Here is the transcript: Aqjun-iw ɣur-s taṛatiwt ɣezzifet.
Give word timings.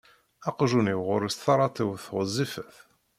Aqjun-iw 0.49 1.01
ɣur-s 1.07 1.35
taṛatiwt 1.37 2.05
ɣezzifet. 2.15 2.75